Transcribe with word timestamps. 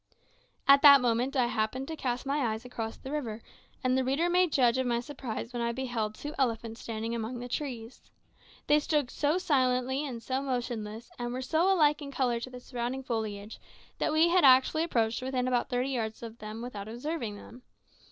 At 0.67 0.81
that 0.81 0.99
moment 0.99 1.35
I 1.35 1.45
happened 1.45 1.87
to 1.89 1.95
cast 1.95 2.25
my 2.25 2.39
eyes 2.39 2.65
across 2.65 2.97
the 2.97 3.11
river, 3.11 3.39
and 3.83 3.95
the 3.95 4.03
reader 4.03 4.31
may 4.31 4.47
judge 4.47 4.79
of 4.79 4.87
my 4.87 4.99
surprise 4.99 5.53
when 5.53 5.61
I 5.61 5.71
beheld 5.71 6.15
two 6.15 6.33
elephants 6.39 6.81
standing 6.81 7.13
among 7.13 7.37
the 7.37 7.47
trees. 7.47 8.01
They 8.65 8.79
stood 8.79 9.11
so 9.11 9.37
silently 9.37 10.03
and 10.03 10.23
so 10.23 10.41
motionless, 10.41 11.11
and 11.19 11.31
were 11.31 11.43
so 11.43 11.71
like 11.75 12.01
in 12.01 12.11
colour 12.11 12.39
to 12.39 12.49
the 12.49 12.59
surrounding 12.59 13.03
foliage, 13.03 13.59
that 13.99 14.11
we 14.11 14.29
had 14.29 14.43
actually 14.43 14.81
approached 14.83 15.19
to 15.19 15.25
within 15.25 15.47
about 15.47 15.69
thirty 15.69 15.89
yards 15.89 16.21
without 16.23 16.87
observing 16.87 17.35
them. 17.35 17.61